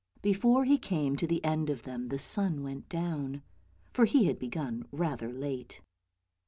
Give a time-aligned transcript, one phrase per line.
[0.23, 3.43] Before he came to the end of them the sun went down,
[3.93, 5.79] for he had begun rather late.